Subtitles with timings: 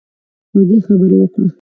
[0.49, 1.47] خوږې خبرې وکړه.